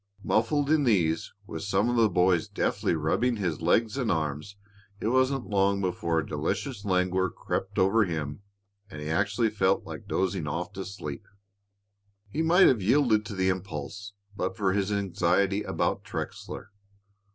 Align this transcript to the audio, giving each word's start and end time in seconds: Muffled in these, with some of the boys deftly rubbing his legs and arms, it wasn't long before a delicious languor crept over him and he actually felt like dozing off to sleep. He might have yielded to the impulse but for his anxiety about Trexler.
Muffled 0.23 0.71
in 0.71 0.83
these, 0.83 1.31
with 1.45 1.61
some 1.61 1.87
of 1.87 1.95
the 1.95 2.09
boys 2.09 2.47
deftly 2.47 2.95
rubbing 2.95 3.35
his 3.35 3.61
legs 3.61 3.97
and 3.97 4.11
arms, 4.11 4.55
it 4.99 5.09
wasn't 5.09 5.45
long 5.45 5.79
before 5.79 6.17
a 6.17 6.25
delicious 6.25 6.83
languor 6.83 7.29
crept 7.29 7.77
over 7.77 8.03
him 8.05 8.41
and 8.89 8.99
he 8.99 9.11
actually 9.11 9.51
felt 9.51 9.83
like 9.83 10.07
dozing 10.07 10.47
off 10.47 10.73
to 10.73 10.85
sleep. 10.85 11.27
He 12.31 12.41
might 12.41 12.65
have 12.65 12.81
yielded 12.81 13.23
to 13.27 13.35
the 13.35 13.49
impulse 13.49 14.13
but 14.35 14.57
for 14.57 14.73
his 14.73 14.91
anxiety 14.91 15.61
about 15.61 16.03
Trexler. 16.03 16.69